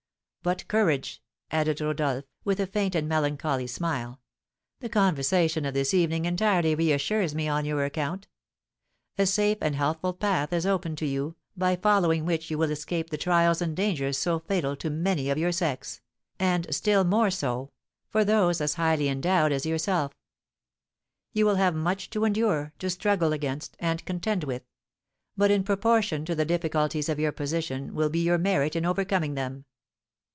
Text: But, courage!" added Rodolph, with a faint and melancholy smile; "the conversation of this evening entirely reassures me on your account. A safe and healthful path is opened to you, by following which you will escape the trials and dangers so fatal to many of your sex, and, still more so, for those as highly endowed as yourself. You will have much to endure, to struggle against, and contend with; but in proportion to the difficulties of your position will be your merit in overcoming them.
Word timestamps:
But, 0.43 0.67
courage!" 0.67 1.21
added 1.51 1.81
Rodolph, 1.81 2.25
with 2.43 2.59
a 2.59 2.65
faint 2.65 2.95
and 2.95 3.07
melancholy 3.07 3.67
smile; 3.67 4.19
"the 4.79 4.89
conversation 4.89 5.65
of 5.65 5.75
this 5.75 5.93
evening 5.93 6.25
entirely 6.25 6.73
reassures 6.73 7.35
me 7.35 7.47
on 7.47 7.63
your 7.63 7.85
account. 7.85 8.27
A 9.19 9.27
safe 9.27 9.59
and 9.61 9.75
healthful 9.75 10.13
path 10.13 10.51
is 10.51 10.65
opened 10.65 10.97
to 10.97 11.05
you, 11.05 11.35
by 11.55 11.75
following 11.75 12.25
which 12.25 12.49
you 12.49 12.57
will 12.57 12.71
escape 12.71 13.11
the 13.11 13.19
trials 13.19 13.61
and 13.61 13.77
dangers 13.77 14.17
so 14.17 14.39
fatal 14.39 14.75
to 14.77 14.89
many 14.89 15.29
of 15.29 15.37
your 15.37 15.51
sex, 15.51 16.01
and, 16.39 16.65
still 16.73 17.03
more 17.03 17.29
so, 17.29 17.69
for 18.09 18.25
those 18.25 18.61
as 18.61 18.73
highly 18.73 19.09
endowed 19.09 19.51
as 19.51 19.67
yourself. 19.67 20.11
You 21.33 21.45
will 21.45 21.57
have 21.57 21.75
much 21.75 22.09
to 22.09 22.25
endure, 22.25 22.73
to 22.79 22.89
struggle 22.89 23.31
against, 23.31 23.75
and 23.77 24.03
contend 24.05 24.45
with; 24.45 24.63
but 25.37 25.51
in 25.51 25.63
proportion 25.63 26.25
to 26.25 26.33
the 26.33 26.45
difficulties 26.45 27.09
of 27.09 27.19
your 27.19 27.31
position 27.31 27.93
will 27.93 28.09
be 28.09 28.21
your 28.21 28.39
merit 28.39 28.75
in 28.75 28.87
overcoming 28.87 29.35
them. 29.35 29.65